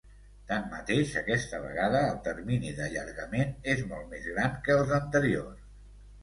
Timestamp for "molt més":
3.93-4.27